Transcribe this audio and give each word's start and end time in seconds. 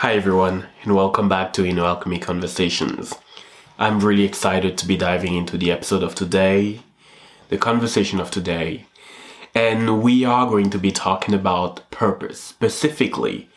Hi 0.00 0.14
everyone, 0.14 0.64
and 0.82 0.96
welcome 0.96 1.28
back 1.28 1.52
to 1.52 1.66
Inner 1.66 1.84
Alchemy 1.84 2.20
Conversations. 2.20 3.12
I'm 3.78 4.00
really 4.00 4.24
excited 4.24 4.78
to 4.78 4.86
be 4.86 4.96
diving 4.96 5.34
into 5.34 5.58
the 5.58 5.70
episode 5.70 6.02
of 6.02 6.14
today, 6.14 6.80
the 7.50 7.58
conversation 7.58 8.18
of 8.18 8.30
today, 8.30 8.86
and 9.54 10.02
we 10.02 10.24
are 10.24 10.48
going 10.48 10.70
to 10.70 10.78
be 10.78 10.90
talking 10.90 11.34
about 11.34 11.90
purpose, 11.90 12.40
specifically 12.40 13.50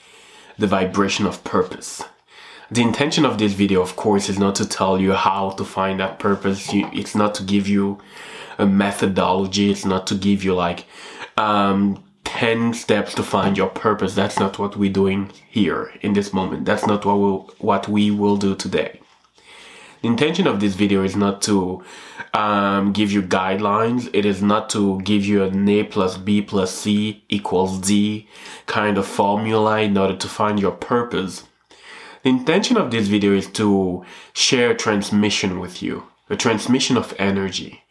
the 0.58 0.68
vibration 0.68 1.26
of 1.26 1.46
purpose. 1.46 2.04
The 2.70 2.82
intention 2.82 3.24
of 3.24 3.38
this 3.38 3.54
video, 3.54 3.82
of 3.82 3.96
course, 3.96 4.28
is 4.28 4.38
not 4.38 4.56
to 4.56 4.68
tell 4.68 5.00
you 5.00 5.14
how 5.14 5.52
to 5.52 5.64
find 5.64 6.02
that 6.02 6.20
purpose. 6.20 6.68
It's 6.74 7.16
not 7.16 7.36
to 7.36 7.44
give 7.44 7.70
you 7.70 8.00
a 8.58 8.66
methodology. 8.66 9.72
It's 9.72 9.86
not 9.86 10.08
to 10.08 10.16
give 10.16 10.44
you 10.44 10.56
like 10.56 10.88
um, 11.38 12.04
10 12.44 12.74
steps 12.74 13.14
to 13.14 13.24
find 13.24 13.56
your 13.56 13.70
purpose. 13.70 14.16
That's 14.16 14.38
not 14.38 14.60
what 14.60 14.76
we're 14.76 14.92
doing 14.92 15.32
here 15.50 15.94
in 16.02 16.12
this 16.12 16.34
moment. 16.34 16.66
That's 16.66 16.86
not 16.86 17.06
what, 17.06 17.18
we'll, 17.18 17.50
what 17.60 17.88
we 17.88 18.12
will 18.12 18.36
do 18.36 18.54
today. 18.54 19.00
The 20.02 20.10
intention 20.10 20.46
of 20.46 20.60
this 20.60 20.74
video 20.76 21.06
is 21.06 21.16
not 21.16 21.42
to 21.44 21.86
um, 22.34 22.92
give 22.92 23.14
you 23.14 23.22
guidelines. 23.22 24.10
It 24.12 24.26
is 24.26 24.42
not 24.42 24.70
to 24.72 25.00
give 25.04 25.26
you 25.26 25.42
an 25.44 25.70
A 25.70 25.86
plus 25.86 26.18
B 26.18 26.42
plus 26.42 26.76
C 26.76 27.24
equals 27.30 27.80
D 27.80 28.28
kind 28.66 28.98
of 28.98 29.08
formula 29.08 29.80
in 29.80 29.98
order 29.98 30.18
to 30.18 30.28
find 30.28 30.60
your 30.60 30.74
purpose. 30.74 31.46
The 32.24 32.30
intention 32.30 32.76
of 32.76 32.92
this 32.92 33.08
video 33.08 33.34
is 33.34 33.48
to 33.52 34.04
share 34.34 34.74
transmission 34.74 35.62
with 35.62 35.82
you, 35.82 36.08
a 36.30 36.36
transmission 36.36 36.98
of 36.98 37.16
energy, 37.18 37.84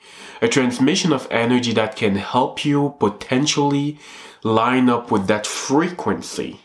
a 0.42 0.48
transmission 0.48 1.12
of 1.12 1.28
energy 1.30 1.72
that 1.72 1.94
can 1.94 2.16
help 2.16 2.64
you 2.64 2.96
potentially 2.98 3.96
line 4.42 4.90
up 4.90 5.12
with 5.12 5.28
that 5.28 5.46
frequency, 5.46 6.60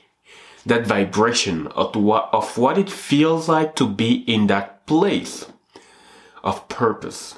that 0.65 0.87
vibration 0.87 1.67
of 1.67 1.95
what, 1.95 2.27
of 2.33 2.57
what 2.57 2.79
it 2.79 2.89
feels 2.89 3.47
like 3.47 3.75
to 3.75 3.87
be 3.87 4.23
in 4.27 4.47
that 4.47 4.85
place 4.87 5.45
of 6.43 6.67
purpose, 6.67 7.35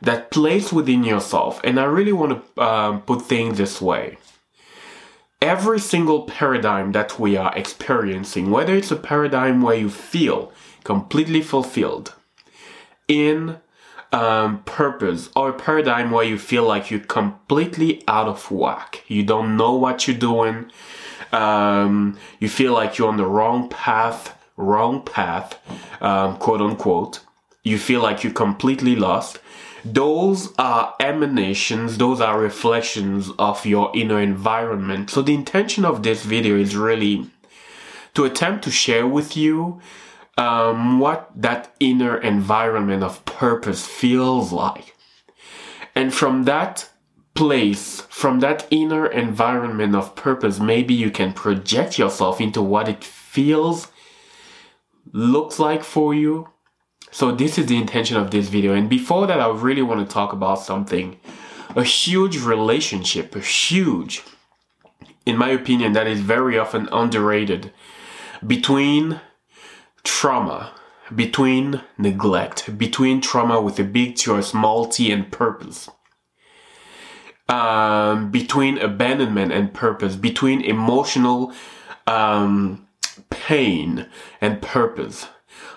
that 0.00 0.30
place 0.30 0.72
within 0.72 1.02
yourself. 1.02 1.60
And 1.64 1.78
I 1.80 1.84
really 1.84 2.12
want 2.12 2.40
to 2.54 2.62
um, 2.62 3.02
put 3.02 3.22
things 3.22 3.58
this 3.58 3.82
way. 3.82 4.16
Every 5.42 5.80
single 5.80 6.22
paradigm 6.22 6.92
that 6.92 7.18
we 7.18 7.36
are 7.36 7.52
experiencing, 7.56 8.50
whether 8.52 8.76
it's 8.76 8.92
a 8.92 8.96
paradigm 8.96 9.60
where 9.60 9.76
you 9.76 9.90
feel 9.90 10.52
completely 10.84 11.42
fulfilled 11.42 12.14
in 13.08 13.56
um, 14.12 14.62
purpose 14.64 15.28
or 15.36 15.52
paradigm 15.52 16.10
where 16.10 16.24
you 16.24 16.38
feel 16.38 16.64
like 16.64 16.90
you're 16.90 17.00
completely 17.00 18.02
out 18.08 18.28
of 18.28 18.50
whack. 18.50 19.04
You 19.08 19.22
don't 19.22 19.56
know 19.56 19.74
what 19.74 20.06
you're 20.06 20.16
doing. 20.16 20.70
Um, 21.32 22.18
you 22.40 22.48
feel 22.48 22.72
like 22.72 22.98
you're 22.98 23.08
on 23.08 23.16
the 23.16 23.26
wrong 23.26 23.68
path, 23.68 24.36
wrong 24.56 25.02
path, 25.02 25.58
um, 26.00 26.36
quote 26.38 26.60
unquote. 26.60 27.20
You 27.62 27.78
feel 27.78 28.00
like 28.00 28.24
you're 28.24 28.32
completely 28.32 28.96
lost. 28.96 29.38
Those 29.84 30.52
are 30.58 30.94
emanations, 31.00 31.96
those 31.96 32.20
are 32.20 32.38
reflections 32.38 33.30
of 33.38 33.64
your 33.64 33.90
inner 33.94 34.20
environment. 34.20 35.08
So 35.08 35.22
the 35.22 35.34
intention 35.34 35.84
of 35.86 36.02
this 36.02 36.22
video 36.22 36.56
is 36.56 36.76
really 36.76 37.30
to 38.14 38.24
attempt 38.24 38.64
to 38.64 38.70
share 38.70 39.06
with 39.06 39.36
you 39.36 39.80
um, 40.36 40.98
what 40.98 41.30
that 41.34 41.74
inner 41.80 42.16
environment 42.16 43.02
of 43.02 43.24
purpose 43.24 43.86
feels 43.86 44.52
like. 44.52 44.96
And 45.94 46.14
from 46.14 46.44
that 46.44 46.88
place, 47.34 48.02
from 48.02 48.40
that 48.40 48.66
inner 48.70 49.06
environment 49.06 49.94
of 49.94 50.14
purpose, 50.14 50.60
maybe 50.60 50.94
you 50.94 51.10
can 51.10 51.32
project 51.32 51.98
yourself 51.98 52.40
into 52.40 52.62
what 52.62 52.88
it 52.88 53.04
feels, 53.04 53.88
looks 55.12 55.58
like 55.58 55.82
for 55.82 56.14
you. 56.14 56.48
So 57.10 57.32
this 57.32 57.58
is 57.58 57.66
the 57.66 57.76
intention 57.76 58.16
of 58.16 58.30
this 58.30 58.48
video. 58.48 58.74
And 58.74 58.88
before 58.88 59.26
that, 59.26 59.40
I 59.40 59.48
really 59.48 59.82
want 59.82 60.06
to 60.06 60.12
talk 60.12 60.32
about 60.32 60.60
something, 60.60 61.18
a 61.74 61.82
huge 61.82 62.38
relationship, 62.38 63.34
a 63.34 63.40
huge, 63.40 64.22
in 65.26 65.36
my 65.36 65.50
opinion, 65.50 65.92
that 65.92 66.06
is 66.06 66.20
very 66.20 66.58
often 66.58 66.88
underrated 66.92 67.72
between 68.46 69.20
trauma, 70.04 70.72
between 71.14 71.82
neglect, 71.98 72.78
between 72.78 73.20
trauma 73.20 73.60
with 73.60 73.78
a 73.78 73.84
big 73.84 74.16
T 74.16 74.30
or 74.30 74.38
a 74.38 74.42
small 74.42 74.86
t 74.86 75.10
and 75.10 75.30
purpose, 75.30 75.88
um, 77.48 78.30
between 78.30 78.78
abandonment 78.78 79.52
and 79.52 79.74
purpose, 79.74 80.16
between 80.16 80.60
emotional 80.60 81.52
um, 82.06 82.86
pain 83.30 84.06
and 84.40 84.62
purpose. 84.62 85.26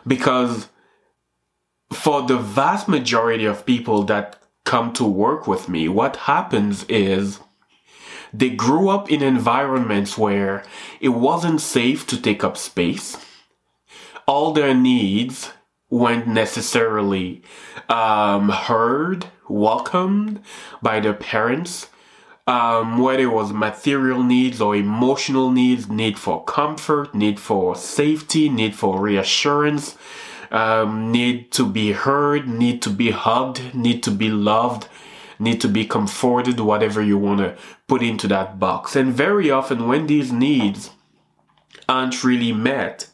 Because 0.06 0.70
for 1.92 2.22
the 2.22 2.38
vast 2.38 2.88
majority 2.88 3.46
of 3.46 3.66
people 3.66 4.04
that 4.04 4.40
come 4.66 4.94
to 4.94 5.04
work 5.04 5.48
with 5.48 5.68
me, 5.68 5.88
what 5.88 6.16
happens 6.16 6.84
is 6.86 7.40
they 8.34 8.50
grew 8.50 8.90
up 8.90 9.12
in 9.12 9.22
environments 9.22 10.18
where 10.18 10.64
it 11.00 11.10
wasn't 11.10 11.62
safe 11.62 12.08
to 12.08 12.20
take 12.20 12.44
up 12.44 12.58
space 12.58 13.18
all 14.28 14.54
their 14.54 14.74
needs 14.74 15.52
weren't 15.90 16.28
necessarily 16.28 17.44
um, 17.90 18.50
heard, 18.50 19.28
welcomed 19.48 20.42
by 20.82 21.00
their 21.00 21.14
parents, 21.14 21.88
um, 22.48 22.98
whether 22.98 23.24
it 23.24 23.28
was 23.28 23.54
material 23.54 24.24
needs 24.24 24.60
or 24.60 24.76
emotional 24.76 25.52
needs, 25.52 25.88
need 25.88 26.18
for 26.18 26.44
comfort, 26.44 27.14
need 27.14 27.40
for 27.40 27.76
safety, 27.76 28.50
need 28.50 28.76
for 28.76 29.00
reassurance, 29.00 29.96
um, 30.52 31.12
need 31.12 31.52
to 31.52 31.66
be 31.66 31.94
heard, 31.94 32.48
need 32.48 32.82
to 32.82 32.90
be 32.90 33.12
hugged, 33.12 33.74
need 33.74 34.04
to 34.04 34.12
be 34.12 34.30
loved, 34.30 34.88
need 35.40 35.62
to 35.62 35.68
be 35.68 35.86
comforted, 35.86 36.60
whatever 36.60 37.02
you 37.02 37.18
want 37.18 37.40
to 37.40 37.56
put 37.88 38.02
into 38.02 38.28
that 38.28 38.60
box. 38.60 38.96
And 38.96 39.14
very 39.14 39.50
often, 39.50 39.88
when 39.88 40.08
these 40.08 40.32
needs 40.32 40.90
aren't 41.88 42.24
really 42.24 42.52
met, 42.52 43.08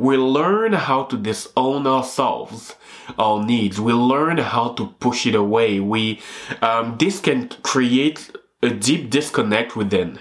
we 0.00 0.16
learn 0.16 0.72
how 0.72 1.04
to 1.04 1.16
disown 1.18 1.86
ourselves 1.86 2.74
our 3.18 3.44
needs. 3.44 3.78
We 3.78 3.92
learn 3.92 4.38
how 4.38 4.70
to 4.72 4.86
push 4.98 5.26
it 5.26 5.34
away. 5.34 5.78
We 5.78 6.20
um, 6.62 6.96
this 6.98 7.20
can 7.20 7.50
create 7.62 8.30
a 8.62 8.70
deep 8.70 9.10
disconnect 9.10 9.76
within 9.76 10.18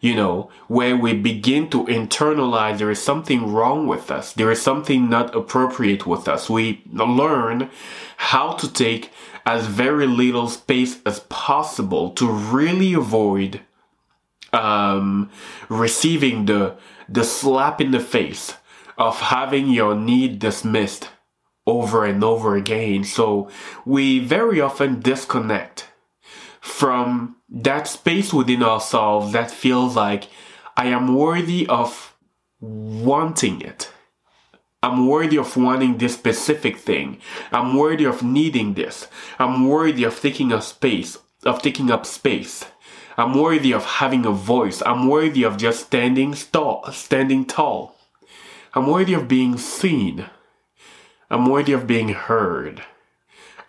you 0.00 0.14
know 0.14 0.50
where 0.68 0.94
we 0.96 1.14
begin 1.14 1.70
to 1.70 1.84
internalize 1.86 2.76
there 2.78 2.90
is 2.90 3.02
something 3.02 3.52
wrong 3.52 3.86
with 3.86 4.10
us. 4.10 4.34
There 4.34 4.50
is 4.50 4.60
something 4.60 5.08
not 5.08 5.34
appropriate 5.34 6.06
with 6.06 6.28
us. 6.28 6.50
We 6.50 6.82
learn 6.92 7.70
how 8.18 8.52
to 8.52 8.70
take 8.70 9.10
as 9.46 9.66
very 9.66 10.06
little 10.06 10.48
space 10.48 11.00
as 11.06 11.20
possible 11.20 12.10
to 12.10 12.30
really 12.30 12.92
avoid 12.92 13.60
um, 14.52 15.30
receiving 15.70 16.44
the 16.44 16.76
the 17.08 17.24
slap 17.24 17.80
in 17.80 17.92
the 17.92 18.00
face 18.00 18.54
of 18.98 19.20
having 19.20 19.68
your 19.68 19.94
need 19.94 20.38
dismissed 20.38 21.10
over 21.66 22.04
and 22.04 22.22
over 22.22 22.56
again. 22.56 23.04
So 23.04 23.50
we 23.84 24.18
very 24.20 24.60
often 24.60 25.00
disconnect 25.00 25.88
from 26.60 27.36
that 27.48 27.86
space 27.88 28.32
within 28.32 28.62
ourselves 28.62 29.32
that 29.32 29.50
feels 29.50 29.96
like 29.96 30.28
I 30.76 30.86
am 30.86 31.14
worthy 31.14 31.66
of 31.68 32.14
wanting 32.60 33.60
it. 33.60 33.90
I'm 34.82 35.06
worthy 35.08 35.38
of 35.38 35.56
wanting 35.56 35.98
this 35.98 36.14
specific 36.14 36.76
thing. 36.76 37.18
I'm 37.50 37.76
worthy 37.76 38.04
of 38.04 38.22
needing 38.22 38.74
this. 38.74 39.08
I'm 39.38 39.68
worthy 39.68 40.04
of 40.04 40.20
taking 40.20 40.52
up 40.52 40.62
space, 40.62 41.18
of 41.44 41.62
taking 41.62 41.90
up 41.90 42.06
space. 42.06 42.66
I'm 43.16 43.40
worthy 43.40 43.72
of 43.72 43.84
having 43.84 44.26
a 44.26 44.30
voice. 44.30 44.82
I'm 44.84 45.08
worthy 45.08 45.42
of 45.42 45.56
just 45.56 45.86
standing 45.86 46.34
tall, 46.34 46.84
standing 46.92 47.46
tall. 47.46 47.95
I'm 48.76 48.86
worthy 48.88 49.14
of 49.14 49.26
being 49.26 49.56
seen. 49.56 50.26
I'm 51.30 51.46
worthy 51.48 51.72
of 51.72 51.86
being 51.86 52.10
heard. 52.10 52.82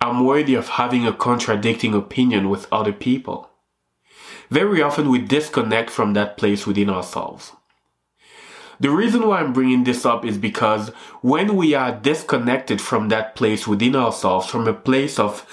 I'm 0.02 0.26
worthy 0.26 0.54
of 0.54 0.68
having 0.68 1.08
a 1.08 1.14
contradicting 1.14 1.94
opinion 1.94 2.50
with 2.50 2.68
other 2.74 2.92
people. 2.92 3.50
Very 4.50 4.82
often 4.82 5.10
we 5.10 5.20
disconnect 5.20 5.90
from 5.90 6.12
that 6.14 6.36
place 6.36 6.68
within 6.68 6.90
ourselves. 6.90 7.54
The 8.82 8.90
reason 8.90 9.26
why 9.26 9.40
I'm 9.40 9.54
bringing 9.54 9.86
this 9.86 10.06
up 10.06 10.26
is 10.26 10.38
because 10.38 10.90
when 11.22 11.56
we 11.56 11.74
are 11.74 11.94
disconnected 11.94 12.82
from 12.82 13.08
that 13.08 13.34
place 13.34 13.66
within 13.66 13.96
ourselves, 13.96 14.48
from 14.48 14.68
a 14.68 14.74
place 14.74 15.18
of 15.18 15.46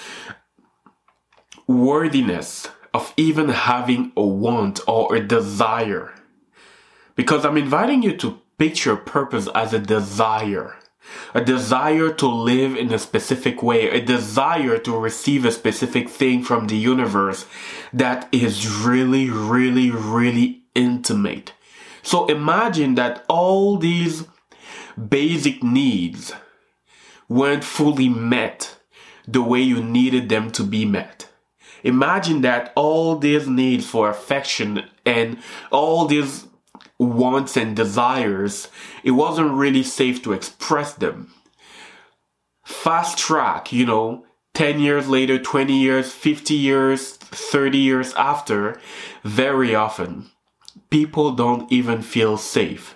worthiness, 1.69 2.67
of 2.93 3.15
even 3.17 3.51
having 3.51 4.11
a 4.17 4.27
want 4.27 4.81
or 4.89 5.15
a 5.15 5.25
desire, 5.25 6.13
because 7.15 7.45
I'm 7.45 7.57
inviting 7.57 8.03
you 8.03 8.17
to 8.17 8.41
picture 8.59 8.97
purpose 8.97 9.49
as 9.55 9.73
a 9.73 9.79
desire. 9.79 10.77
A 11.35 11.45
desire 11.45 12.11
to 12.15 12.27
live 12.27 12.77
in 12.77 12.93
a 12.93 12.99
specific 12.99 13.63
way, 13.63 13.91
a 13.91 14.01
desire 14.01 14.79
to 14.79 14.97
receive 14.97 15.45
a 15.45 15.53
specific 15.53 16.09
thing 16.09 16.43
from 16.43 16.67
the 16.67 16.77
universe 16.77 17.47
that 17.93 18.29
is 18.33 18.67
really, 18.69 19.29
really, 19.29 19.91
really 19.91 20.63
intimate. 20.75 21.53
So 22.03 22.27
imagine 22.27 22.95
that 22.95 23.25
all 23.29 23.77
these 23.77 24.25
basic 24.97 25.63
needs 25.63 26.33
weren't 27.29 27.65
fully 27.65 28.09
met 28.09 28.79
the 29.27 29.43
way 29.43 29.61
you 29.61 29.83
needed 29.83 30.29
them 30.29 30.51
to 30.53 30.63
be 30.63 30.85
met. 30.85 31.29
Imagine 31.83 32.41
that 32.43 32.73
all 32.77 33.17
these 33.17 33.47
needs 33.47 33.87
for 33.87 34.09
affection 34.09 34.85
and 35.05 35.39
all 35.71 36.07
these 36.07 36.47
wants 36.99 37.57
and 37.57 37.75
desires, 37.77 38.69
it 39.03 39.13
wasn't 39.13 39.53
really 39.53 39.83
safe 39.83 40.23
to 40.23 40.33
express 40.33 40.95
them. 40.95 41.33
Fast 42.65 43.19
track, 43.19 43.73
you 43.73 43.85
know, 43.85 44.25
10 44.55 44.79
years 44.79 45.09
later, 45.09 45.39
20 45.39 45.73
years, 45.79 46.13
50 46.13 46.55
years, 46.55 47.17
30 47.17 47.79
years 47.79 48.15
after, 48.15 48.81
very 49.25 49.75
often, 49.75 50.31
people 50.91 51.33
don't 51.33 51.71
even 51.73 52.03
feel 52.03 52.37
safe 52.37 52.95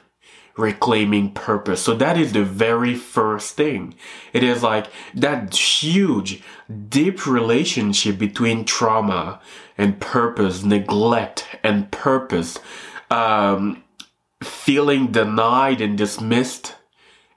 reclaiming 0.59 1.33
purpose. 1.33 1.81
So 1.81 1.95
that 1.95 2.19
is 2.19 2.33
the 2.33 2.43
very 2.43 2.95
first 2.95 3.55
thing. 3.55 3.95
It 4.33 4.43
is 4.43 4.63
like 4.63 4.89
that 5.15 5.55
huge, 5.55 6.43
deep 6.89 7.27
relationship 7.27 8.19
between 8.19 8.65
trauma 8.65 9.41
and 9.79 10.01
purpose, 10.01 10.65
neglect 10.65 11.47
and 11.63 11.91
purpose, 11.93 12.59
um, 13.11 13.85
feeling 14.43 15.13
denied 15.13 15.81
and 15.81 15.97
dismissed 15.97 16.77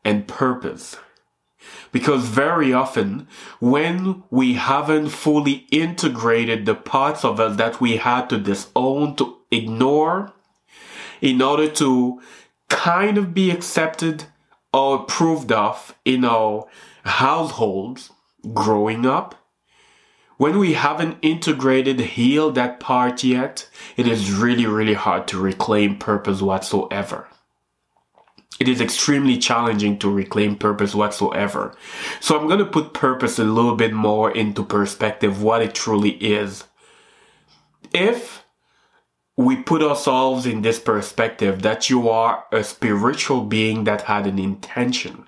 and 0.04 0.28
purpose. 0.28 0.98
Because 1.92 2.26
very 2.26 2.74
often, 2.74 3.28
when 3.60 4.24
we 4.30 4.54
haven't 4.54 5.10
fully 5.10 5.68
integrated 5.72 6.66
the 6.66 6.76
parts 6.76 7.26
of 7.26 7.40
us 7.40 7.58
that 7.58 7.82
we 7.82 7.98
had 7.98 8.30
to 8.30 8.38
disown, 8.38 9.16
to 9.18 9.38
ignore, 9.52 10.34
in 11.20 11.42
order 11.42 11.68
to 11.68 12.22
kind 12.70 13.18
of 13.18 13.34
be 13.34 13.52
accepted 13.52 14.26
or 14.74 15.02
approved 15.02 15.52
of 15.52 15.94
in 16.06 16.24
our 16.24 16.66
households 17.04 18.12
growing 18.54 19.06
up, 19.06 19.36
when 20.42 20.58
we 20.58 20.74
haven't 20.74 21.20
integrated, 21.22 22.00
healed 22.00 22.56
that 22.56 22.80
part 22.80 23.24
yet, 23.24 23.70
it 23.96 24.08
is 24.08 24.34
really, 24.34 24.66
really 24.66 24.96
hard 24.96 25.28
to 25.28 25.40
reclaim 25.40 26.00
purpose 26.00 26.42
whatsoever. 26.42 27.28
It 28.60 28.68
is 28.68 28.82
extremely 28.82 29.38
challenging 29.38 30.00
to 30.00 30.10
reclaim 30.10 30.56
purpose 30.56 30.96
whatsoever. 30.96 31.76
So 32.22 32.40
I'm 32.40 32.48
going 32.48 32.58
to 32.58 32.66
put 32.66 32.92
purpose 32.92 33.38
a 33.38 33.44
little 33.44 33.76
bit 33.76 33.94
more 33.94 34.32
into 34.32 34.64
perspective, 34.64 35.44
what 35.44 35.62
it 35.62 35.76
truly 35.76 36.14
is. 36.14 36.64
If 37.94 38.44
we 39.38 39.58
put 39.58 39.84
ourselves 39.84 40.48
in 40.48 40.64
this 40.64 40.80
perspective 40.80 41.62
that 41.62 41.88
you 41.92 42.10
are 42.10 42.46
a 42.52 42.64
spiritual 42.64 43.42
being 43.42 43.84
that 43.84 44.02
had 44.02 44.26
an 44.26 44.40
intention 44.40 45.26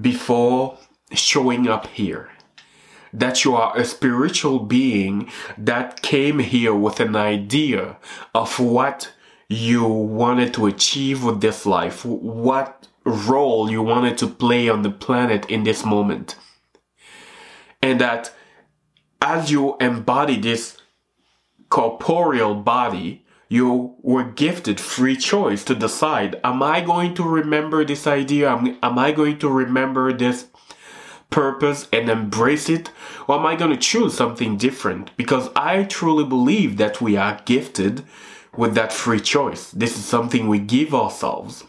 before 0.00 0.78
showing 1.12 1.68
up 1.68 1.88
here, 1.88 2.30
that 3.12 3.44
you 3.44 3.54
are 3.54 3.76
a 3.76 3.84
spiritual 3.84 4.58
being 4.58 5.30
that 5.58 6.02
came 6.02 6.38
here 6.38 6.74
with 6.74 7.00
an 7.00 7.14
idea 7.14 7.98
of 8.34 8.58
what 8.58 9.12
you 9.48 9.84
wanted 9.84 10.54
to 10.54 10.66
achieve 10.66 11.22
with 11.22 11.40
this 11.40 11.66
life, 11.66 12.04
what 12.04 12.88
role 13.04 13.70
you 13.70 13.82
wanted 13.82 14.16
to 14.18 14.26
play 14.26 14.68
on 14.68 14.82
the 14.82 14.90
planet 14.90 15.44
in 15.50 15.64
this 15.64 15.84
moment. 15.84 16.36
And 17.82 18.00
that 18.00 18.32
as 19.20 19.50
you 19.50 19.76
embody 19.78 20.40
this 20.40 20.78
corporeal 21.68 22.54
body, 22.54 23.24
you 23.48 23.94
were 24.00 24.24
gifted 24.24 24.80
free 24.80 25.16
choice 25.16 25.62
to 25.64 25.74
decide, 25.74 26.40
am 26.42 26.62
I 26.62 26.80
going 26.80 27.14
to 27.14 27.22
remember 27.22 27.84
this 27.84 28.06
idea? 28.06 28.50
Am, 28.50 28.78
am 28.82 28.98
I 28.98 29.12
going 29.12 29.38
to 29.40 29.48
remember 29.48 30.12
this 30.12 30.46
purpose 31.32 31.88
and 31.92 32.08
embrace 32.08 32.68
it? 32.68 32.90
Or 33.26 33.38
am 33.38 33.46
I 33.46 33.56
going 33.56 33.72
to 33.72 33.76
choose 33.76 34.14
something 34.14 34.56
different? 34.56 35.16
Because 35.16 35.50
I 35.56 35.84
truly 35.84 36.24
believe 36.24 36.76
that 36.76 37.00
we 37.00 37.16
are 37.16 37.40
gifted 37.44 38.04
with 38.56 38.74
that 38.74 38.92
free 38.92 39.20
choice. 39.20 39.70
This 39.70 39.96
is 39.98 40.04
something 40.04 40.46
we 40.46 40.58
give 40.58 40.94
ourselves. 40.94 41.64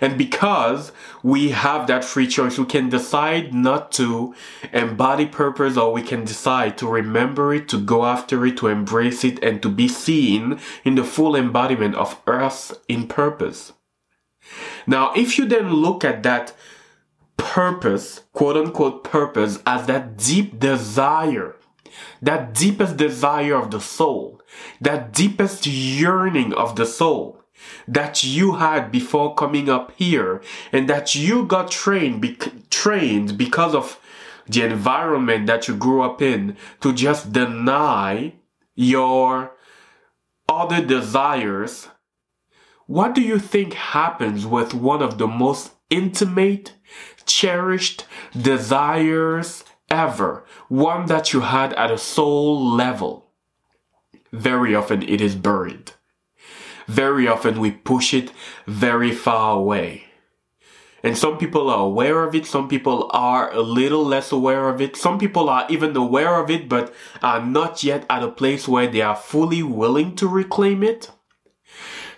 And 0.00 0.18
because 0.18 0.92
we 1.22 1.50
have 1.50 1.86
that 1.86 2.04
free 2.04 2.26
choice, 2.26 2.58
we 2.58 2.66
can 2.66 2.88
decide 2.88 3.54
not 3.54 3.92
to 3.92 4.34
embody 4.72 5.26
purpose 5.26 5.76
or 5.76 5.92
we 5.92 6.02
can 6.02 6.24
decide 6.24 6.76
to 6.78 6.88
remember 6.88 7.54
it, 7.54 7.68
to 7.68 7.78
go 7.78 8.04
after 8.04 8.44
it, 8.44 8.56
to 8.58 8.68
embrace 8.68 9.24
it, 9.24 9.42
and 9.42 9.62
to 9.62 9.68
be 9.68 9.88
seen 9.88 10.58
in 10.84 10.96
the 10.96 11.04
full 11.04 11.36
embodiment 11.36 11.94
of 11.94 12.20
us 12.26 12.74
in 12.88 13.06
purpose. 13.06 13.72
Now, 14.86 15.12
if 15.14 15.38
you 15.38 15.46
then 15.46 15.72
look 15.72 16.04
at 16.04 16.24
that 16.24 16.52
purpose, 17.42 18.22
quote 18.32 18.56
unquote 18.56 19.02
purpose, 19.02 19.58
as 19.66 19.86
that 19.86 20.16
deep 20.16 20.60
desire, 20.60 21.56
that 22.22 22.54
deepest 22.54 22.96
desire 22.96 23.56
of 23.56 23.72
the 23.72 23.80
soul, 23.80 24.40
that 24.80 25.12
deepest 25.12 25.66
yearning 25.66 26.54
of 26.54 26.76
the 26.76 26.86
soul, 26.86 27.42
that 27.88 28.22
you 28.22 28.52
had 28.52 28.92
before 28.92 29.34
coming 29.34 29.68
up 29.68 29.92
here 29.96 30.40
and 30.70 30.88
that 30.88 31.14
you 31.16 31.44
got 31.44 31.70
trained 31.70 32.20
be- 32.20 32.38
trained 32.70 33.36
because 33.36 33.74
of 33.74 33.98
the 34.46 34.64
environment 34.64 35.46
that 35.46 35.66
you 35.68 35.76
grew 35.76 36.02
up 36.02 36.22
in 36.22 36.56
to 36.80 36.92
just 36.92 37.32
deny 37.32 38.32
your 38.74 39.52
other 40.48 40.84
desires 40.84 41.88
what 42.86 43.14
do 43.14 43.22
you 43.22 43.38
think 43.38 43.74
happens 43.74 44.44
with 44.44 44.74
one 44.74 45.00
of 45.00 45.16
the 45.16 45.26
most 45.26 45.72
intimate 45.88 46.74
cherished 47.26 48.04
desires 48.40 49.64
ever 49.90 50.44
one 50.68 51.06
that 51.06 51.32
you 51.32 51.40
had 51.40 51.72
at 51.74 51.90
a 51.90 51.98
soul 51.98 52.64
level 52.64 53.30
very 54.32 54.74
often 54.74 55.02
it 55.02 55.20
is 55.20 55.34
buried 55.34 55.92
very 56.86 57.28
often 57.28 57.60
we 57.60 57.70
push 57.70 58.12
it 58.14 58.32
very 58.66 59.12
far 59.12 59.56
away. 59.56 60.04
And 61.04 61.18
some 61.18 61.36
people 61.36 61.68
are 61.68 61.84
aware 61.84 62.22
of 62.22 62.34
it, 62.34 62.46
some 62.46 62.68
people 62.68 63.10
are 63.12 63.50
a 63.52 63.60
little 63.60 64.04
less 64.04 64.30
aware 64.30 64.68
of 64.68 64.80
it, 64.80 64.96
some 64.96 65.18
people 65.18 65.48
are 65.48 65.66
even 65.68 65.96
aware 65.96 66.36
of 66.40 66.48
it 66.48 66.68
but 66.68 66.94
are 67.22 67.44
not 67.44 67.82
yet 67.82 68.06
at 68.08 68.22
a 68.22 68.30
place 68.30 68.68
where 68.68 68.86
they 68.86 69.00
are 69.00 69.16
fully 69.16 69.62
willing 69.64 70.14
to 70.16 70.28
reclaim 70.28 70.82
it. 70.82 71.10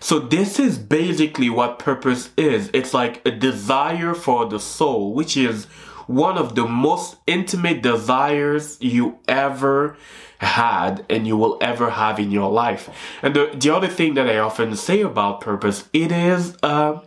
So 0.05 0.19
this 0.19 0.61
is 0.61 0.77
basically 0.77 1.49
what 1.49 1.79
purpose 1.79 2.29
is. 2.37 2.69
It's 2.75 2.93
like 2.93 3.27
a 3.27 3.31
desire 3.31 4.13
for 4.13 4.45
the 4.45 4.61
soul, 4.61 5.15
which 5.15 5.35
is 5.35 5.65
one 6.07 6.37
of 6.37 6.55
the 6.55 6.67
most 6.67 7.17
intimate 7.27 7.81
desires 7.81 8.77
you 8.83 9.19
ever 9.27 9.97
had 10.41 11.07
and 11.09 11.27
you 11.27 11.39
will 11.39 11.57
ever 11.63 11.89
have 11.89 12.19
in 12.19 12.31
your 12.31 12.53
life. 12.53 12.91
And 13.23 13.35
the, 13.35 13.57
the 13.59 13.75
other 13.75 13.89
thing 13.89 14.13
that 14.13 14.29
I 14.29 14.37
often 14.37 14.77
say 14.77 15.01
about 15.01 15.41
purpose, 15.41 15.89
it 15.95 16.13
is 16.13 16.55
a 16.63 17.01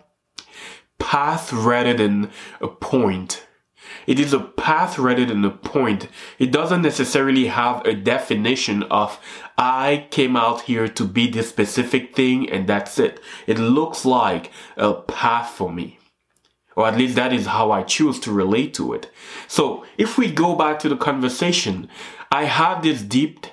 path 0.98 1.54
rather 1.54 1.94
than 1.94 2.32
a 2.62 2.68
point. 2.68 3.46
It 4.06 4.20
is 4.20 4.34
a 4.34 4.40
path 4.40 4.98
rather 4.98 5.26
than 5.26 5.44
a 5.44 5.50
point. 5.50 6.08
It 6.40 6.52
doesn't 6.52 6.82
necessarily 6.82 7.48
have 7.48 7.86
a 7.86 7.94
definition 7.94 8.84
of, 8.84 9.20
I 9.58 10.08
came 10.12 10.36
out 10.36 10.62
here 10.62 10.88
to 10.88 11.06
be 11.06 11.28
this 11.28 11.50
specific 11.50 12.16
thing 12.16 12.50
and 12.50 12.68
that's 12.68 13.00
it. 13.00 13.20
It 13.46 13.60
looks 13.60 14.06
like 14.06 14.52
a 14.78 14.94
path 14.94 15.50
for 15.50 15.72
me. 15.72 16.00
Or 16.76 16.88
at 16.88 16.98
least 16.98 17.16
that 17.16 17.34
is 17.34 17.48
how 17.48 17.72
I 17.72 17.82
choose 17.82 18.20
to 18.20 18.32
relate 18.32 18.74
to 18.76 18.94
it. 18.94 19.12
So 19.48 19.84
if 19.98 20.18
we 20.18 20.32
go 20.32 20.56
back 20.56 20.78
to 20.80 20.90
the 20.90 20.96
conversation, 20.96 21.90
I 22.32 22.44
have 22.44 22.84
this 22.84 23.02
deep, 23.02 23.48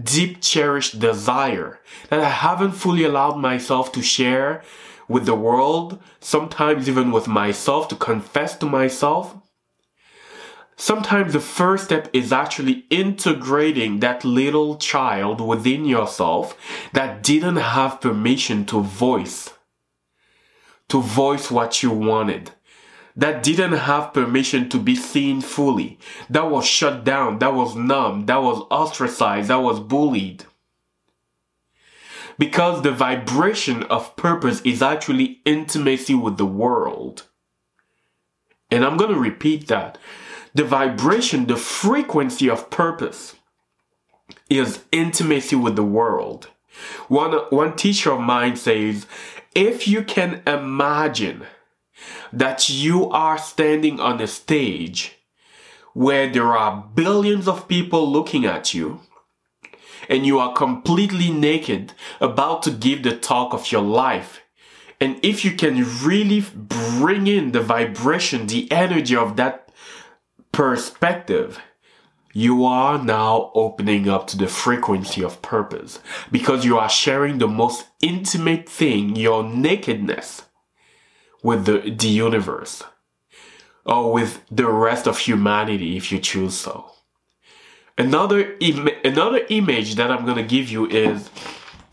deep 0.00 0.40
cherished 0.40 1.00
desire 1.00 1.80
that 2.10 2.20
I 2.20 2.28
haven't 2.28 2.72
fully 2.72 3.02
allowed 3.02 3.38
myself 3.38 3.90
to 3.92 4.02
share 4.02 4.62
with 5.08 5.26
the 5.26 5.34
world, 5.34 6.00
sometimes 6.20 6.88
even 6.88 7.10
with 7.10 7.26
myself, 7.26 7.88
to 7.88 7.96
confess 7.96 8.56
to 8.58 8.66
myself. 8.66 9.34
Sometimes 10.80 11.34
the 11.34 11.40
first 11.40 11.84
step 11.84 12.08
is 12.14 12.32
actually 12.32 12.86
integrating 12.88 14.00
that 14.00 14.24
little 14.24 14.78
child 14.78 15.38
within 15.38 15.84
yourself 15.84 16.56
that 16.94 17.22
didn't 17.22 17.56
have 17.56 18.00
permission 18.00 18.64
to 18.64 18.80
voice, 18.80 19.52
to 20.88 21.02
voice 21.02 21.50
what 21.50 21.82
you 21.82 21.90
wanted 21.90 22.52
that 23.14 23.42
didn't 23.42 23.72
have 23.72 24.14
permission 24.14 24.70
to 24.70 24.78
be 24.78 24.94
seen 24.94 25.42
fully, 25.42 25.98
that 26.30 26.50
was 26.50 26.64
shut 26.64 27.04
down, 27.04 27.40
that 27.40 27.52
was 27.52 27.76
numb, 27.76 28.24
that 28.24 28.40
was 28.40 28.64
ostracized, 28.70 29.48
that 29.48 29.56
was 29.56 29.80
bullied. 29.80 30.46
Because 32.38 32.80
the 32.80 32.92
vibration 32.92 33.82
of 33.82 34.16
purpose 34.16 34.62
is 34.62 34.80
actually 34.80 35.40
intimacy 35.44 36.14
with 36.14 36.38
the 36.38 36.46
world. 36.46 37.24
And 38.70 38.82
I'm 38.82 38.96
going 38.96 39.12
to 39.12 39.20
repeat 39.20 39.68
that. 39.68 39.98
The 40.54 40.64
vibration, 40.64 41.46
the 41.46 41.56
frequency 41.56 42.48
of 42.50 42.70
purpose 42.70 43.36
is 44.48 44.84
intimacy 44.92 45.56
with 45.56 45.76
the 45.76 45.84
world. 45.84 46.48
One, 47.08 47.32
one 47.50 47.76
teacher 47.76 48.12
of 48.12 48.20
mine 48.20 48.56
says, 48.56 49.06
If 49.54 49.86
you 49.86 50.02
can 50.02 50.42
imagine 50.46 51.44
that 52.32 52.68
you 52.68 53.10
are 53.10 53.38
standing 53.38 54.00
on 54.00 54.20
a 54.20 54.26
stage 54.26 55.16
where 55.92 56.28
there 56.28 56.56
are 56.56 56.88
billions 56.94 57.48
of 57.48 57.68
people 57.68 58.10
looking 58.10 58.44
at 58.46 58.72
you 58.72 59.00
and 60.08 60.24
you 60.24 60.38
are 60.38 60.52
completely 60.52 61.30
naked 61.30 61.92
about 62.20 62.62
to 62.62 62.70
give 62.70 63.02
the 63.02 63.16
talk 63.16 63.52
of 63.52 63.70
your 63.70 63.82
life. 63.82 64.40
And 65.00 65.18
if 65.22 65.44
you 65.44 65.52
can 65.52 65.84
really 66.04 66.44
bring 66.54 67.26
in 67.26 67.52
the 67.52 67.60
vibration, 67.60 68.46
the 68.46 68.70
energy 68.70 69.16
of 69.16 69.36
that 69.36 69.69
perspective, 70.52 71.60
you 72.32 72.64
are 72.64 73.02
now 73.02 73.50
opening 73.54 74.08
up 74.08 74.26
to 74.28 74.36
the 74.36 74.46
frequency 74.46 75.22
of 75.22 75.42
purpose. 75.42 75.98
Because 76.30 76.64
you 76.64 76.78
are 76.78 76.88
sharing 76.88 77.38
the 77.38 77.48
most 77.48 77.86
intimate 78.00 78.68
thing, 78.68 79.16
your 79.16 79.42
nakedness, 79.42 80.42
with 81.42 81.64
the, 81.66 81.94
the 81.96 82.08
universe. 82.08 82.82
Or 83.84 84.12
with 84.12 84.44
the 84.50 84.68
rest 84.68 85.06
of 85.08 85.18
humanity 85.18 85.96
if 85.96 86.12
you 86.12 86.18
choose 86.18 86.54
so. 86.54 86.92
Another, 87.98 88.56
another 89.04 89.44
image 89.48 89.96
that 89.96 90.10
I'm 90.10 90.24
going 90.24 90.36
to 90.36 90.42
give 90.42 90.70
you 90.70 90.86
is 90.86 91.28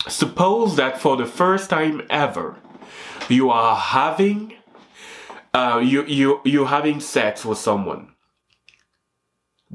suppose 0.07 0.75
that 0.75 1.01
for 1.01 1.17
the 1.17 1.25
first 1.25 1.69
time 1.69 2.01
ever, 2.09 2.55
you 3.27 3.49
are 3.49 3.75
having, 3.75 4.53
uh, 5.53 5.81
you, 5.83 6.05
you, 6.05 6.41
you're 6.45 6.67
having 6.67 6.99
sex 6.99 7.43
with 7.43 7.57
someone 7.57 8.09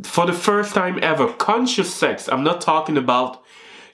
for 0.04 0.26
the 0.26 0.32
first 0.32 0.74
time 0.74 0.98
ever, 1.02 1.32
conscious 1.32 1.92
sex. 1.94 2.28
I'm 2.28 2.44
not 2.44 2.60
talking 2.60 2.96
about 2.96 3.42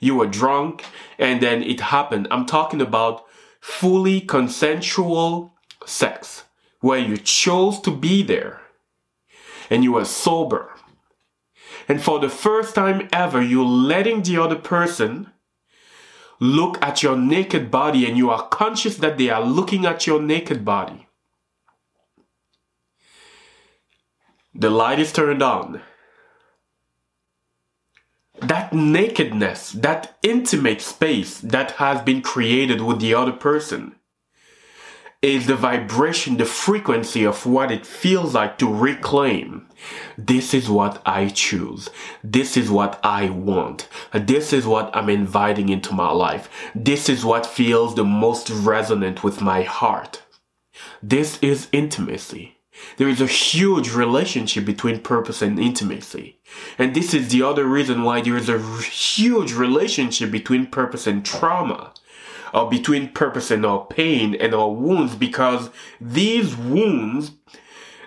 you 0.01 0.15
were 0.15 0.27
drunk 0.27 0.85
and 1.19 1.41
then 1.41 1.63
it 1.63 1.81
happened. 1.81 2.29
I'm 2.31 2.47
talking 2.47 2.81
about 2.81 3.25
fully 3.61 4.21
consensual 4.21 5.53
sex 5.85 6.45
where 6.81 6.99
you 6.99 7.17
chose 7.17 7.81
to 7.81 7.91
be 7.91 8.23
there 8.23 8.61
and 9.69 9.83
you 9.83 9.93
were 9.93 10.05
sober. 10.05 10.73
And 11.89 12.03
for 12.03 12.21
the 12.21 12.29
first 12.29 12.75
time 12.75 13.09
ever, 13.13 13.43
you're 13.43 13.65
letting 13.65 14.23
the 14.23 14.41
other 14.41 14.57
person 14.57 15.33
look 16.39 16.81
at 16.81 17.03
your 17.03 17.17
naked 17.17 17.71
body 17.71 18.07
and 18.07 18.17
you 18.17 18.31
are 18.31 18.47
conscious 18.49 18.97
that 18.99 19.19
they 19.19 19.31
are 19.31 19.43
looking 19.43 19.85
at 19.85 20.07
your 20.07 20.23
naked 20.23 20.65
body. 20.65 21.09
The 24.55 24.71
light 24.71 24.99
is 24.99 25.13
turned 25.13 25.43
on. 25.43 25.83
That 28.41 28.73
nakedness, 28.73 29.73
that 29.73 30.17
intimate 30.23 30.81
space 30.81 31.41
that 31.41 31.73
has 31.73 32.03
been 32.03 32.23
created 32.23 32.81
with 32.81 33.01
the 33.01 33.15
other 33.15 33.33
person 33.33 33.97
is 35.21 35.49
the 35.49 35.57
vibration, 35.57 36.37
the 36.37 36.45
frequency 36.45 37.25
of 37.25 37.45
what 37.45 37.73
it 37.73 37.85
feels 37.85 38.35
like 38.35 38.57
to 38.59 38.73
reclaim. 38.73 39.67
This 40.17 40.55
is 40.55 40.71
what 40.71 41.03
I 41.05 41.29
choose. 41.29 41.91
This 42.23 42.57
is 42.57 42.71
what 42.71 43.01
I 43.03 43.29
want. 43.31 43.89
This 44.13 44.53
is 44.53 44.67
what 44.67 44.95
I'm 44.95 45.09
inviting 45.09 45.71
into 45.71 45.93
my 45.93 46.11
life. 46.13 46.49
This 46.75 47.09
is 47.09 47.25
what 47.25 47.47
feels 47.47 47.97
the 47.97 48.05
most 48.05 48.51
resonant 48.51 49.25
with 49.25 49.41
my 49.41 49.63
heart. 49.63 50.23
This 51.03 51.39
is 51.43 51.69
intimacy. 51.73 52.58
There 52.97 53.09
is 53.09 53.21
a 53.21 53.27
huge 53.27 53.91
relationship 53.93 54.65
between 54.65 55.01
purpose 55.01 55.43
and 55.43 55.59
intimacy. 55.59 56.39
And 56.79 56.95
this 56.95 57.15
is 57.15 57.29
the 57.29 57.43
other 57.43 57.65
reason 57.65 58.03
why 58.03 58.21
there 58.21 58.37
is 58.37 58.49
a 58.49 58.61
huge 58.83 59.53
relationship 59.53 60.31
between 60.31 60.67
purpose 60.67 61.07
and 61.07 61.25
trauma 61.25 61.93
or 62.53 62.69
between 62.69 63.09
purpose 63.09 63.51
and 63.51 63.65
our 63.65 63.85
pain 63.87 64.35
and 64.35 64.55
our 64.55 64.71
wounds 64.71 65.15
because 65.15 65.71
these 66.01 66.57
wounds 66.57 67.33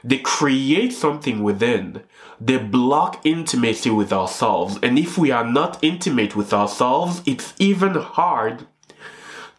they 0.04 0.18
create 0.18 0.94
something 0.94 1.44
within. 1.44 2.02
They 2.40 2.58
block 2.58 3.24
intimacy 3.24 3.92
with 3.92 4.12
ourselves. 4.12 4.80
And 4.82 4.98
if 4.98 5.16
we 5.16 5.30
are 5.30 5.46
not 5.46 5.78
intimate 5.84 6.36
with 6.36 6.54
ourselves 6.54 7.22
it's 7.26 7.54
even 7.60 7.94
hard 7.94 8.66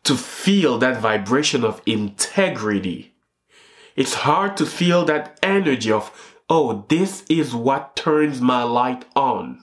to 0.04 0.16
feel 0.16 0.78
that 0.78 1.00
vibration 1.00 1.64
of 1.64 1.80
integrity 1.86 3.11
it's 3.96 4.14
hard 4.14 4.56
to 4.56 4.66
feel 4.66 5.04
that 5.04 5.38
energy 5.42 5.92
of 5.92 6.34
oh 6.48 6.84
this 6.88 7.24
is 7.28 7.54
what 7.54 7.96
turns 7.96 8.40
my 8.40 8.62
light 8.62 9.04
on 9.14 9.62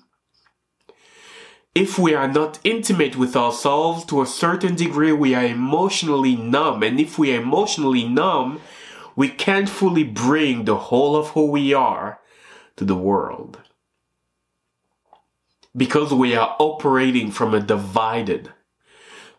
if 1.75 1.99
we 1.99 2.13
are 2.13 2.27
not 2.27 2.59
intimate 2.63 3.15
with 3.15 3.35
ourselves 3.35 4.03
to 4.05 4.21
a 4.21 4.25
certain 4.25 4.75
degree, 4.75 5.11
we 5.11 5.35
are 5.35 5.45
emotionally 5.45 6.35
numb. 6.35 6.83
And 6.83 6.99
if 6.99 7.19
we 7.19 7.33
are 7.33 7.41
emotionally 7.41 8.07
numb, 8.07 8.59
we 9.15 9.29
can't 9.29 9.69
fully 9.69 10.03
bring 10.03 10.65
the 10.65 10.75
whole 10.75 11.15
of 11.15 11.29
who 11.29 11.45
we 11.45 11.73
are 11.73 12.19
to 12.77 12.85
the 12.85 12.95
world. 12.95 13.59
Because 15.75 16.13
we 16.13 16.35
are 16.35 16.55
operating 16.59 17.31
from 17.31 17.53
a 17.53 17.61
divided 17.61 18.51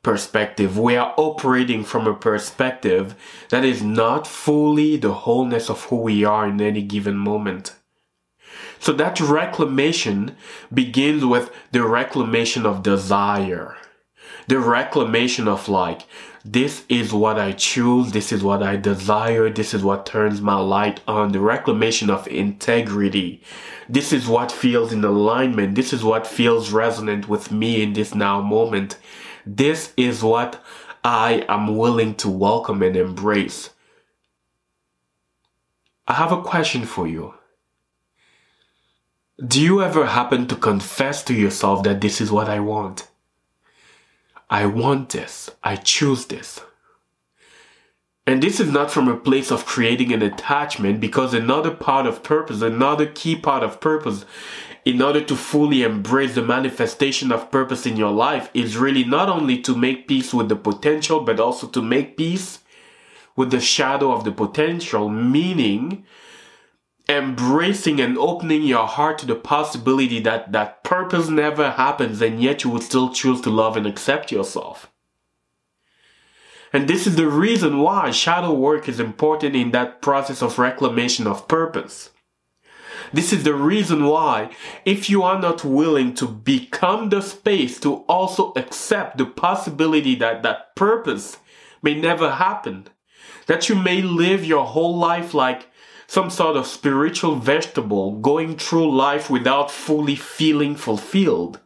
perspective. 0.02 0.78
We 0.78 0.97
are 0.97 1.14
operating 1.16 1.85
from 1.85 2.07
a 2.07 2.14
perspective 2.14 3.14
that 3.50 3.64
is 3.64 3.83
not 3.83 4.26
fully 4.26 4.97
the 4.97 5.12
wholeness 5.12 5.69
of 5.69 5.85
who 5.85 5.97
we 5.97 6.25
are 6.25 6.49
in 6.49 6.61
any 6.61 6.83
given 6.83 7.16
moment. 7.16 7.75
So 8.78 8.92
that 8.95 9.21
reclamation 9.21 10.37
begins 10.73 11.25
with 11.25 11.52
the 11.73 11.87
reclamation 11.87 12.64
of 12.64 12.83
desire. 12.83 13.76
The 14.49 14.59
reclamation 14.59 15.47
of 15.47 15.69
like, 15.69 16.07
this 16.45 16.85
is 16.88 17.12
what 17.12 17.38
I 17.38 17.52
choose, 17.52 18.12
this 18.12 18.33
is 18.33 18.42
what 18.42 18.62
I 18.62 18.76
desire, 18.76 19.50
this 19.50 19.75
is 19.75 19.85
what 19.85 20.07
turns 20.07 20.40
my 20.40 20.59
light 20.59 21.00
on. 21.07 21.33
The 21.33 21.40
reclamation 21.40 22.09
of 22.09 22.26
integrity. 22.26 23.42
This 23.88 24.12
is 24.12 24.26
what 24.26 24.50
feels 24.50 24.92
in 24.92 25.04
alignment. 25.04 25.75
This 25.75 25.92
is 25.92 26.02
what 26.02 26.26
feels 26.26 26.73
resonant 26.73 27.28
with 27.28 27.52
me 27.52 27.83
in 27.83 27.92
this 27.92 28.14
now 28.14 28.40
moment. 28.40 28.97
This 29.57 29.92
is 29.97 30.23
what 30.23 30.62
I 31.02 31.45
am 31.49 31.76
willing 31.76 32.14
to 32.16 32.30
welcome 32.30 32.83
and 32.83 32.95
embrace. 32.95 33.71
I 36.07 36.14
have 36.14 36.30
a 36.30 36.40
question 36.40 36.85
for 36.85 37.09
you. 37.09 37.35
Do 39.45 39.61
you 39.61 39.83
ever 39.83 40.07
happen 40.07 40.47
to 40.47 40.54
confess 40.54 41.25
to 41.25 41.35
yourself 41.35 41.83
that 41.83 42.00
this 42.00 42.21
is 42.21 42.30
what 42.30 42.49
I 42.49 42.61
want? 42.61 43.09
I 44.49 44.66
want 44.66 45.09
this. 45.09 45.50
I 45.64 45.75
choose 45.75 46.26
this. 46.26 46.61
And 48.28 48.40
this 48.40 48.61
is 48.61 48.71
not 48.71 48.92
from 48.92 49.09
a 49.09 49.16
place 49.16 49.50
of 49.50 49.66
creating 49.66 50.12
an 50.12 50.23
attachment 50.23 51.00
because 51.00 51.35
another 51.35 51.73
part 51.73 52.07
of 52.07 52.23
purpose, 52.23 52.62
another 52.62 53.07
key 53.07 53.35
part 53.35 53.64
of 53.64 53.80
purpose, 53.80 54.25
in 54.84 55.02
order 55.02 55.22
to 55.22 55.37
fully 55.37 55.82
embrace 55.82 56.34
the 56.34 56.42
manifestation 56.42 57.30
of 57.30 57.50
purpose 57.50 57.87
in 57.87 57.96
your 57.96 58.10
life 58.10 58.50
is 58.54 58.76
really 58.76 59.04
not 59.04 59.28
only 59.28 59.58
to 59.58 59.76
make 59.76 60.08
peace 60.08 60.32
with 60.32 60.49
the 60.49 60.56
potential, 60.56 61.20
but 61.20 61.38
also 61.38 61.66
to 61.68 61.82
make 61.82 62.16
peace 62.16 62.60
with 63.37 63.50
the 63.50 63.60
shadow 63.60 64.12
of 64.12 64.25
the 64.25 64.32
potential, 64.32 65.08
meaning 65.08 66.04
embracing 67.08 68.00
and 68.00 68.16
opening 68.16 68.62
your 68.62 68.87
heart 68.87 69.18
to 69.18 69.26
the 69.26 69.34
possibility 69.34 70.20
that 70.20 70.52
that 70.52 70.84
purpose 70.84 71.28
never 71.28 71.70
happens 71.72 72.22
and 72.22 72.40
yet 72.40 72.62
you 72.62 72.70
would 72.70 72.82
still 72.82 73.12
choose 73.12 73.40
to 73.40 73.50
love 73.50 73.76
and 73.76 73.87
accept 73.87 74.30
yourself. 74.30 74.90
And 76.72 76.87
this 76.87 77.06
is 77.06 77.16
the 77.16 77.26
reason 77.26 77.78
why 77.78 78.12
shadow 78.12 78.52
work 78.52 78.88
is 78.88 79.00
important 79.00 79.56
in 79.56 79.72
that 79.72 80.00
process 80.00 80.40
of 80.40 80.58
reclamation 80.58 81.26
of 81.26 81.49
purpose. 81.49 82.10
This 83.12 83.33
is 83.33 83.43
the 83.43 83.55
reason 83.55 84.05
why, 84.05 84.50
if 84.85 85.11
you 85.11 85.23
are 85.25 85.40
not 85.40 85.64
willing 85.64 86.14
to 86.14 86.29
become 86.29 87.09
the 87.09 87.21
space 87.21 87.81
to 87.81 88.05
also 88.09 88.52
accept 88.55 89.19
the 89.19 89.26
possibility 89.26 90.14
that 90.17 90.43
that 90.45 90.76
purpose 90.76 91.38
may 91.83 91.95
never 92.00 92.31
happen, 92.31 92.87
that 93.47 93.69
you 93.69 93.75
may 93.75 94.00
live 94.00 94.45
your 94.45 94.64
whole 94.64 94.97
life 94.97 95.35
like 95.35 95.67
some 96.07 96.31
sort 96.31 96.57
of 96.57 96.67
spiritual 96.67 97.37
vegetable 97.37 98.12
going 98.21 98.57
through 98.57 98.97
life 98.97 99.29
without 99.29 99.71
fully 99.71 100.17
feeling 100.17 100.76
fulfilled, 100.76 101.61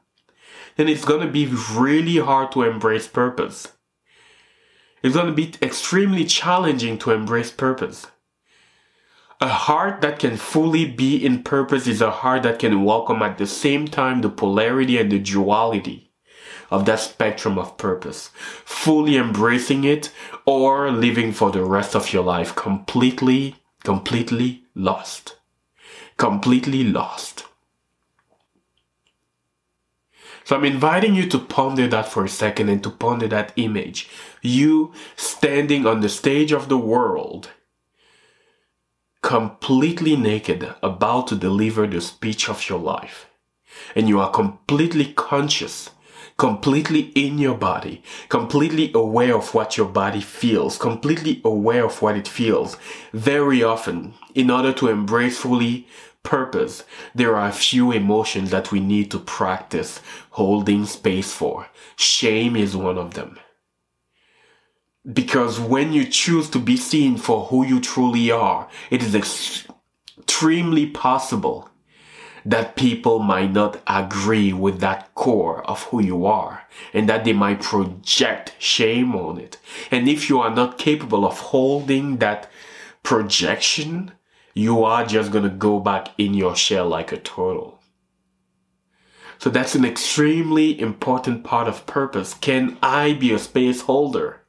then 0.77 0.89
it's 0.89 1.05
going 1.05 1.27
to 1.27 1.33
be 1.33 1.47
really 1.73 2.19
hard 2.19 2.53
to 2.53 2.63
embrace 2.63 3.07
purpose. 3.07 3.73
It's 5.03 5.15
going 5.15 5.27
to 5.27 5.33
be 5.33 5.53
extremely 5.61 6.25
challenging 6.25 6.99
to 6.99 7.11
embrace 7.11 7.51
purpose. 7.51 8.07
A 9.45 9.49
heart 9.49 10.01
that 10.01 10.19
can 10.19 10.39
fully 10.39 10.87
be 10.87 11.23
in 11.23 11.43
purpose 11.43 11.87
is 11.87 12.01
a 12.01 12.11
heart 12.11 12.45
that 12.45 12.61
can 12.61 12.83
welcome 12.83 13.21
at 13.21 13.37
the 13.37 13.47
same 13.47 13.87
time 13.87 14.23
the 14.23 14.31
polarity 14.31 14.97
and 14.97 15.13
the 15.13 15.19
duality 15.19 16.11
of 16.71 16.87
that 16.87 17.01
spectrum 17.01 17.59
of 17.59 17.77
purpose, 17.77 18.31
fully 18.65 19.19
embracing 19.19 19.85
it 19.85 20.11
or 20.47 20.91
living 20.91 21.31
for 21.31 21.51
the 21.51 21.63
rest 21.63 21.95
of 21.95 22.11
your 22.11 22.25
life 22.25 22.57
completely 22.57 23.57
completely 23.83 24.63
lost. 24.75 25.37
Completely 26.17 26.83
lost. 26.83 27.45
So 30.45 30.57
I'm 30.57 30.65
inviting 30.65 31.15
you 31.15 31.29
to 31.29 31.39
ponder 31.39 31.87
that 31.89 32.09
for 32.09 32.25
a 32.25 32.31
second 32.31 32.71
and 32.71 32.83
to 32.83 32.89
ponder 32.89 33.29
that 33.29 33.53
image. 33.57 34.09
You 34.41 34.95
standing 35.17 35.87
on 35.87 36.01
the 36.01 36.09
stage 36.09 36.51
of 36.51 36.71
the 36.71 36.79
world, 36.79 37.51
completely 39.25 40.17
naked, 40.17 40.75
about 40.83 41.27
to 41.27 41.35
deliver 41.35 41.87
the 41.87 42.01
speech 42.01 42.47
of 42.51 42.69
your 42.69 42.79
life. 42.79 43.27
And 43.97 44.07
you 44.07 44.21
are 44.21 44.31
completely 44.31 45.15
conscious 45.15 45.91
completely 46.37 47.13
in 47.15 47.39
your 47.39 47.57
body, 47.57 48.03
completely 48.29 48.91
aware 48.93 49.37
of 49.37 49.55
what 49.55 49.77
your 49.77 49.87
body 49.87 50.21
feels, 50.21 50.77
completely 50.77 51.41
aware 51.45 51.85
of 51.85 52.03
what 52.03 52.17
it 52.17 52.27
feels. 52.27 52.77
Very 53.13 53.63
often, 53.63 54.15
in 54.35 54.51
order 54.51 54.73
to 54.73 54.89
embrace 54.89 55.39
fully 55.39 55.87
purpose, 56.25 56.83
there 57.15 57.37
are 57.37 57.49
a 57.49 57.53
few 57.53 57.93
emotions 57.93 58.51
that 58.51 58.73
we 58.73 58.81
need 58.81 59.13
to 59.13 59.19
practice 59.21 60.01
holding 60.31 60.85
space 60.87 61.33
for. 61.33 61.69
Shame 61.95 62.57
is 62.57 62.77
one 62.77 62.99
of 62.99 63.15
them. 63.15 63.39
Because 65.13 65.61
when 65.61 65.93
you 65.93 66.07
choose 66.07 66.49
to 66.51 66.59
be 66.59 66.77
seen 66.77 67.19
for 67.19 67.47
who 67.47 67.65
you 67.65 67.81
truly 67.81 68.31
are, 68.31 68.69
it 68.91 69.03
is 69.03 69.15
extremely 69.15 70.87
possible 70.87 71.69
that 72.47 72.77
people 72.77 73.19
might 73.19 73.53
not 73.53 73.81
agree 73.87 74.53
with 74.53 74.81
that 74.81 75.15
core 75.15 75.65
of 75.69 75.85
who 75.85 76.03
you 76.03 76.27
are 76.27 76.67
and 76.93 77.09
that 77.09 77.25
they 77.25 77.33
might 77.33 77.63
project 77.63 78.55
shame 78.59 79.15
on 79.15 79.39
it. 79.39 79.59
And 79.91 80.09
if 80.09 80.29
you 80.29 80.41
are 80.41 80.55
not 80.55 80.79
capable 80.79 81.27
of 81.27 81.39
holding 81.39 82.19
that 82.19 82.51
projection, 83.03 84.13
you 84.55 84.85
are 84.85 85.07
just 85.07 85.33
going 85.33 85.45
to 85.45 85.51
go 85.51 85.81
back 85.81 86.09
in 86.19 86.35
your 86.35 86.55
shell 86.55 86.89
like 86.89 87.13
a 87.13 87.19
turtle. 87.19 87.81
So 89.39 89.51
that's 89.51 89.75
an 89.75 89.85
extremely 89.85 90.79
important 90.81 91.45
part 91.45 91.67
of 91.67 91.87
purpose. 91.87 92.35
Can 92.35 92.79
I 92.83 93.15
be 93.15 93.33
a 93.33 93.39
space 93.39 93.83
holder 93.83 94.44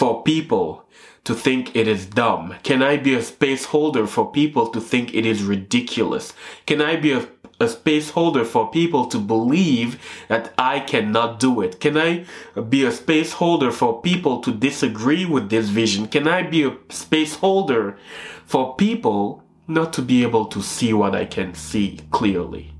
for 0.00 0.22
people 0.22 0.88
to 1.24 1.34
think 1.34 1.76
it 1.76 1.86
is 1.86 2.06
dumb? 2.06 2.54
Can 2.62 2.82
I 2.82 2.96
be 2.96 3.12
a 3.12 3.22
space 3.22 3.66
holder 3.66 4.06
for 4.06 4.32
people 4.32 4.68
to 4.68 4.80
think 4.80 5.12
it 5.12 5.26
is 5.26 5.42
ridiculous? 5.42 6.32
Can 6.64 6.80
I 6.80 6.96
be 6.96 7.12
a, 7.12 7.28
a 7.60 7.68
space 7.68 8.08
holder 8.08 8.46
for 8.46 8.70
people 8.70 9.04
to 9.08 9.18
believe 9.18 10.00
that 10.28 10.54
I 10.56 10.80
cannot 10.80 11.38
do 11.38 11.60
it? 11.60 11.80
Can 11.80 11.98
I 11.98 12.24
be 12.70 12.82
a 12.82 12.92
space 12.92 13.34
holder 13.34 13.70
for 13.70 14.00
people 14.00 14.40
to 14.40 14.50
disagree 14.52 15.26
with 15.26 15.50
this 15.50 15.68
vision? 15.68 16.08
Can 16.08 16.26
I 16.26 16.44
be 16.44 16.64
a 16.64 16.78
space 16.88 17.34
holder 17.34 17.98
for 18.46 18.76
people 18.76 19.44
not 19.68 19.92
to 19.92 20.00
be 20.00 20.22
able 20.22 20.46
to 20.46 20.62
see 20.62 20.94
what 20.94 21.14
I 21.14 21.26
can 21.26 21.52
see 21.52 22.00
clearly? 22.10 22.72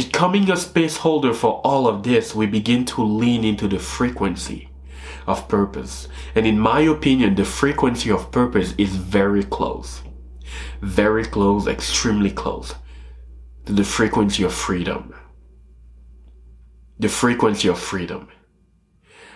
Becoming 0.00 0.50
a 0.50 0.56
space 0.56 0.96
holder 0.96 1.34
for 1.34 1.60
all 1.66 1.86
of 1.86 2.02
this, 2.02 2.34
we 2.34 2.46
begin 2.46 2.86
to 2.86 3.02
lean 3.02 3.44
into 3.44 3.68
the 3.68 3.78
frequency 3.78 4.70
of 5.26 5.48
purpose. 5.48 6.08
And 6.34 6.46
in 6.46 6.58
my 6.58 6.80
opinion, 6.80 7.34
the 7.34 7.44
frequency 7.44 8.10
of 8.10 8.30
purpose 8.30 8.74
is 8.78 8.96
very 8.96 9.44
close. 9.44 10.02
Very 10.80 11.24
close, 11.24 11.66
extremely 11.66 12.30
close 12.30 12.74
to 13.66 13.72
the 13.72 13.84
frequency 13.84 14.42
of 14.42 14.52
freedom. 14.52 15.14
The 16.98 17.08
frequency 17.08 17.68
of 17.68 17.78
freedom. 17.78 18.28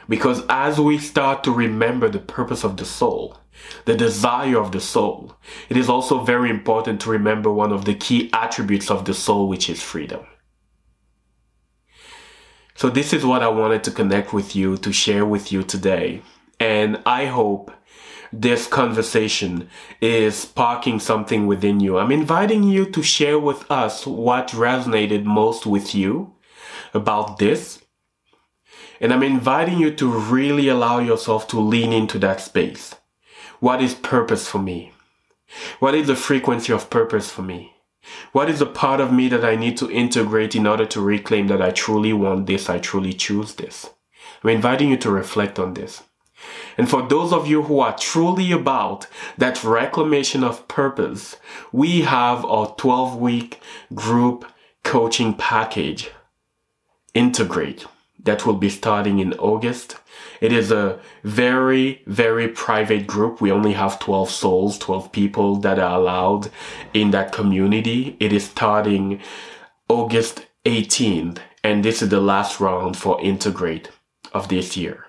Because 0.08 0.44
as 0.48 0.78
we 0.78 0.98
start 0.98 1.42
to 1.44 1.50
remember 1.50 2.08
the 2.08 2.20
purpose 2.20 2.64
of 2.64 2.76
the 2.76 2.84
soul, 2.84 3.38
the 3.86 3.96
desire 3.96 4.58
of 4.58 4.70
the 4.70 4.80
soul, 4.80 5.36
it 5.68 5.76
is 5.76 5.88
also 5.88 6.22
very 6.22 6.50
important 6.50 7.00
to 7.00 7.10
remember 7.10 7.50
one 7.50 7.72
of 7.72 7.84
the 7.84 7.94
key 7.94 8.30
attributes 8.32 8.90
of 8.90 9.04
the 9.04 9.14
soul, 9.14 9.48
which 9.48 9.68
is 9.68 9.82
freedom. 9.82 10.24
So 12.76 12.90
this 12.90 13.14
is 13.14 13.24
what 13.24 13.42
I 13.42 13.48
wanted 13.48 13.82
to 13.84 13.90
connect 13.90 14.34
with 14.34 14.54
you, 14.54 14.76
to 14.78 14.92
share 14.92 15.24
with 15.24 15.50
you 15.50 15.62
today. 15.62 16.22
And 16.60 17.00
I 17.06 17.24
hope 17.24 17.70
this 18.32 18.66
conversation 18.66 19.70
is 20.00 20.36
sparking 20.36 21.00
something 21.00 21.46
within 21.46 21.80
you. 21.80 21.96
I'm 21.96 22.12
inviting 22.12 22.64
you 22.64 22.84
to 22.90 23.02
share 23.02 23.38
with 23.38 23.70
us 23.70 24.06
what 24.06 24.48
resonated 24.48 25.24
most 25.24 25.64
with 25.64 25.94
you 25.94 26.34
about 26.92 27.38
this. 27.38 27.82
And 29.00 29.12
I'm 29.12 29.22
inviting 29.22 29.78
you 29.78 29.94
to 29.94 30.10
really 30.10 30.68
allow 30.68 30.98
yourself 30.98 31.48
to 31.48 31.60
lean 31.60 31.94
into 31.94 32.18
that 32.18 32.40
space. 32.40 32.94
What 33.58 33.80
is 33.80 33.94
purpose 33.94 34.48
for 34.48 34.58
me? 34.58 34.92
What 35.78 35.94
is 35.94 36.08
the 36.08 36.16
frequency 36.16 36.72
of 36.74 36.90
purpose 36.90 37.30
for 37.30 37.42
me? 37.42 37.75
What 38.32 38.48
is 38.48 38.58
the 38.60 38.66
part 38.66 39.00
of 39.00 39.12
me 39.12 39.28
that 39.28 39.44
I 39.44 39.56
need 39.56 39.76
to 39.78 39.90
integrate 39.90 40.54
in 40.54 40.66
order 40.66 40.86
to 40.86 41.00
reclaim 41.00 41.48
that 41.48 41.62
I 41.62 41.70
truly 41.70 42.12
want 42.12 42.46
this, 42.46 42.68
I 42.68 42.78
truly 42.78 43.12
choose 43.12 43.54
this? 43.54 43.90
I'm 44.42 44.50
inviting 44.50 44.90
you 44.90 44.96
to 44.98 45.10
reflect 45.10 45.58
on 45.58 45.74
this. 45.74 46.02
And 46.76 46.88
for 46.88 47.02
those 47.02 47.32
of 47.32 47.46
you 47.46 47.62
who 47.62 47.80
are 47.80 47.96
truly 47.96 48.52
about 48.52 49.06
that 49.38 49.64
reclamation 49.64 50.44
of 50.44 50.68
purpose, 50.68 51.36
we 51.72 52.02
have 52.02 52.44
our 52.44 52.74
12 52.76 53.16
week 53.16 53.60
group 53.94 54.44
coaching 54.84 55.34
package, 55.34 56.10
Integrate 57.14 57.86
that 58.26 58.44
will 58.44 58.54
be 58.56 58.68
starting 58.68 59.18
in 59.18 59.32
August. 59.34 59.96
It 60.40 60.52
is 60.52 60.70
a 60.70 60.98
very, 61.24 62.02
very 62.06 62.48
private 62.48 63.06
group. 63.06 63.40
We 63.40 63.50
only 63.50 63.72
have 63.72 63.98
12 63.98 64.30
souls, 64.30 64.78
12 64.78 65.10
people 65.10 65.56
that 65.56 65.78
are 65.78 65.98
allowed 65.98 66.50
in 66.92 67.10
that 67.12 67.32
community. 67.32 68.16
It 68.20 68.32
is 68.32 68.44
starting 68.44 69.20
August 69.88 70.46
18th, 70.64 71.38
and 71.64 71.84
this 71.84 72.02
is 72.02 72.10
the 72.10 72.20
last 72.20 72.60
round 72.60 72.96
for 72.96 73.20
Integrate 73.20 73.90
of 74.32 74.48
this 74.48 74.76
year. 74.76 75.05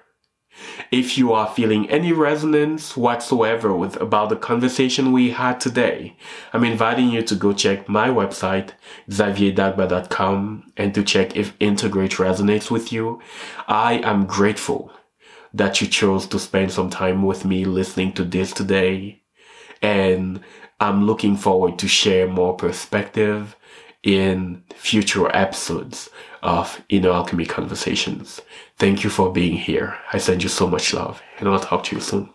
If 0.91 1.17
you 1.17 1.34
are 1.34 1.48
feeling 1.48 1.89
any 1.89 2.12
resonance 2.12 2.96
whatsoever 2.96 3.76
with 3.76 3.96
about 4.02 4.30
the 4.30 4.36
conversation 4.36 5.12
we 5.12 5.32
had 5.32 5.60
today, 5.60 6.15
I'm 6.54 6.63
inviting 6.63 7.10
you 7.10 7.22
to 7.24 7.36
go 7.36 7.54
check 7.54 7.89
my 7.89 8.10
website, 8.10 8.72
xavierdagba.com, 9.10 10.72
and 10.78 10.93
to 10.96 11.04
check 11.04 11.36
if 11.36 11.54
Integrate 11.60 12.13
resonates 12.13 12.72
with 12.72 12.91
you. 12.91 13.22
I 13.67 13.96
am 14.04 14.26
grateful 14.26 14.91
that 15.54 15.82
you 15.82 15.88
chose 15.88 16.28
to 16.28 16.39
spend 16.39 16.72
some 16.72 16.89
time 16.89 17.24
with 17.24 17.46
me 17.46 17.65
listening 17.65 18.13
to 18.13 18.24
this 18.24 18.52
today. 18.52 19.22
And 19.82 20.41
I'm 20.80 21.06
looking 21.06 21.36
forward 21.36 21.80
to 21.80 21.88
share 21.88 22.28
more 22.28 22.56
perspective 22.56 23.56
in 24.04 24.64
future 24.76 25.36
episodes 25.36 26.10
of 26.42 26.82
Inner 26.90 27.12
Alchemy 27.12 27.46
Conversations. 27.46 28.42
Thank 28.78 29.04
you 29.04 29.10
for 29.10 29.32
being 29.32 29.58
here. 29.58 29.98
I 30.14 30.18
send 30.18 30.44
you 30.44 30.50
so 30.50 30.68
much 30.68 30.94
love 30.94 31.22
and 31.40 31.50
I'll 31.50 31.60
talk 31.60 31.84
to 31.86 31.96
you 31.96 32.02
soon. 32.02 32.30